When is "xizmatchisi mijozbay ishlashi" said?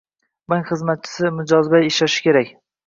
0.71-2.29